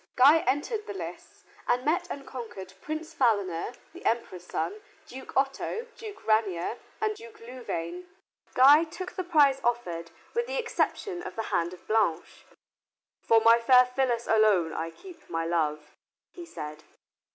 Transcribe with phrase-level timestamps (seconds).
[0.15, 5.85] Guy entered the lists and met and conquered Prince Philaner, the Emperor's son, Duke Otto,
[5.95, 8.09] Duke Ranier, and Duke Louvain.
[8.55, 12.45] Guy took the prize offered with the exception of the hand of Blanche.
[13.21, 15.95] "For my fair Phyllis alone I keep my love,"
[16.33, 16.83] he said.